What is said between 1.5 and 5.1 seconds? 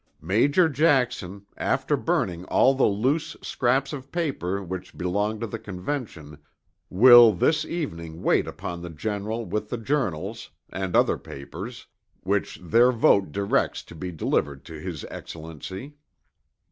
after burning all the loose scraps of paper which